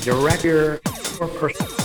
[0.00, 0.80] direct your,
[1.18, 1.79] your person.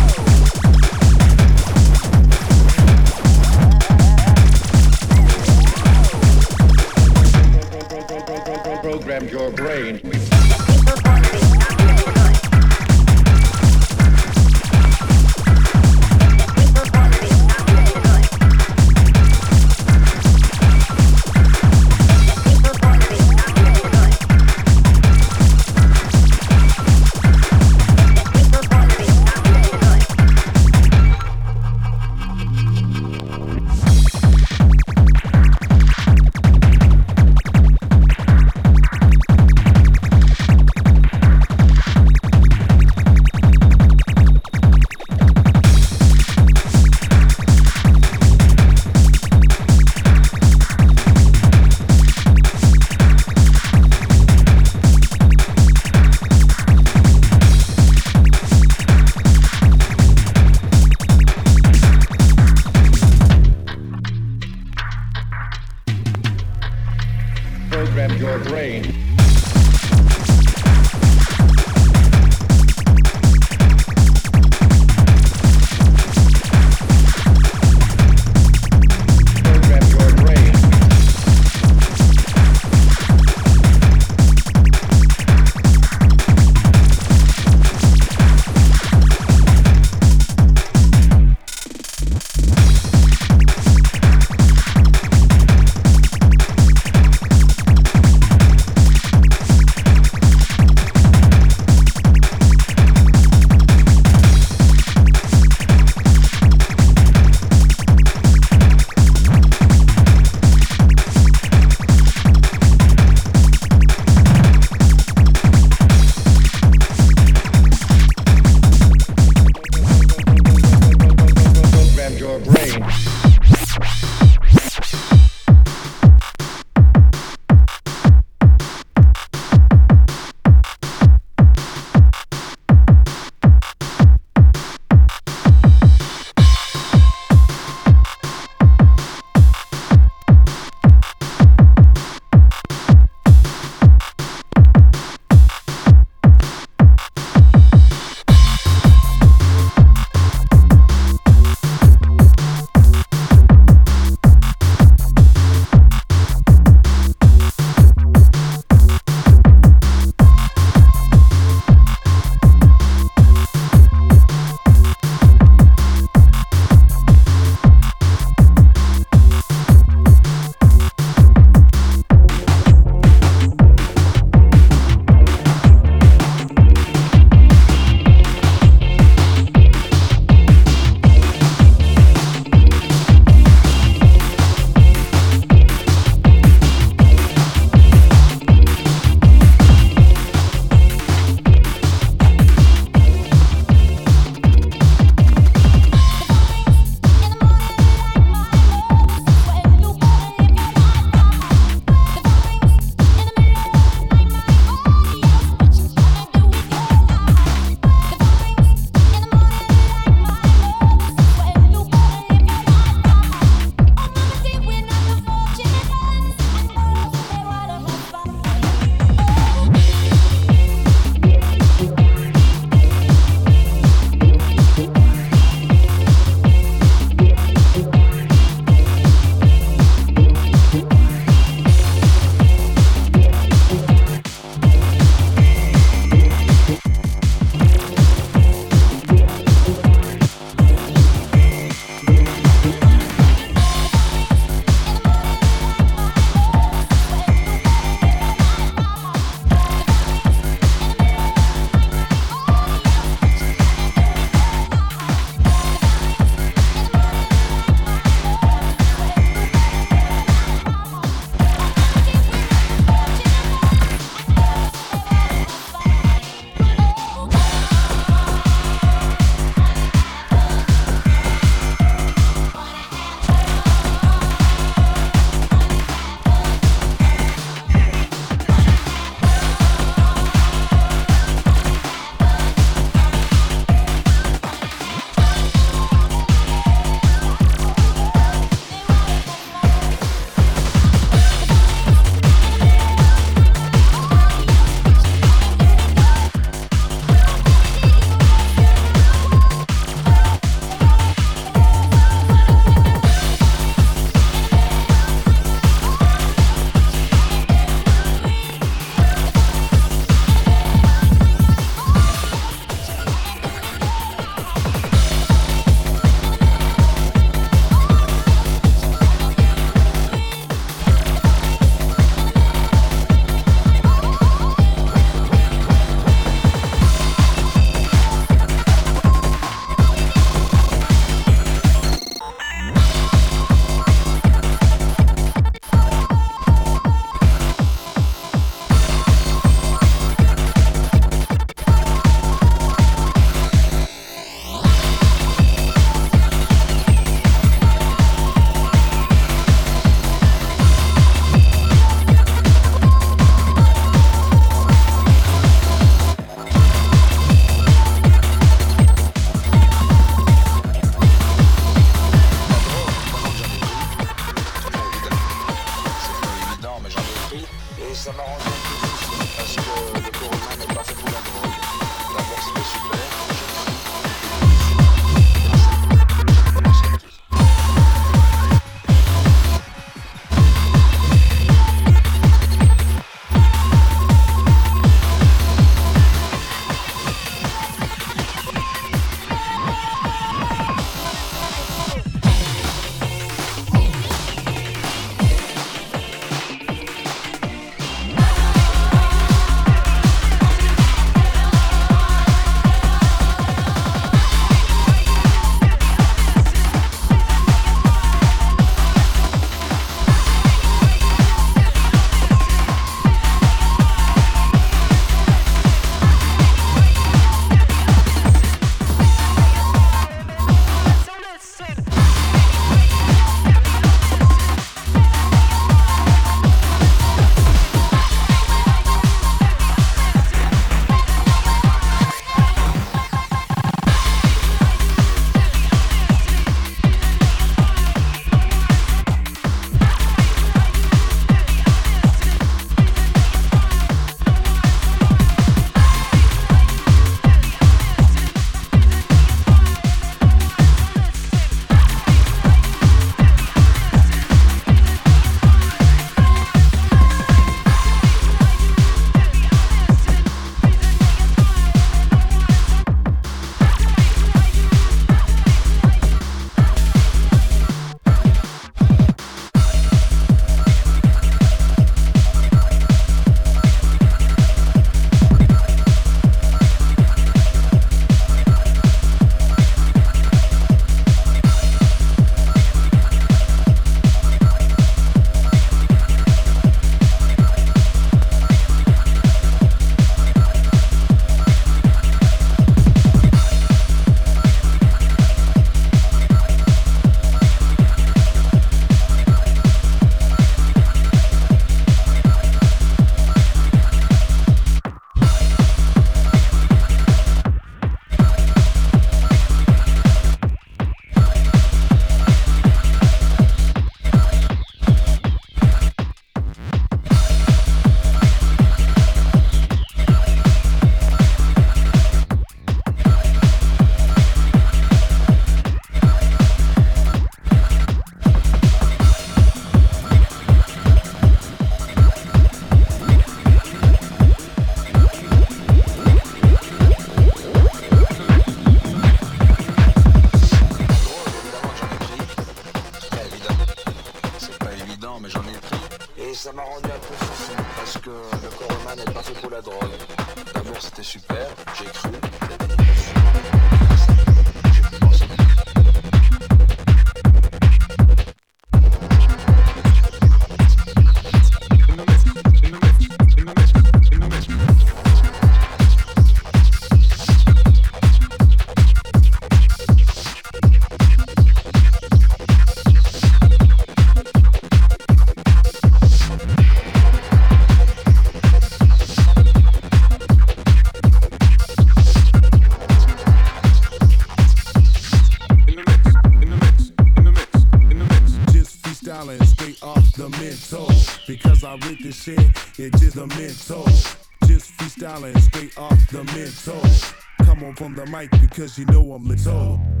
[598.29, 599.31] Because you know I'm.
[599.31, 600.00] In